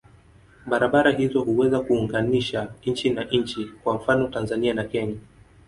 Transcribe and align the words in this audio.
Barabara 0.65 1.11
hizo 1.11 1.41
huweza 1.43 1.79
kuunganisha 1.79 2.73
nchi 2.85 3.09
na 3.09 3.23
nchi, 3.23 3.65
kwa 3.83 3.95
mfano 3.95 4.27
Tanzania 4.27 4.73
na 4.73 4.83
Kenya. 4.83 5.15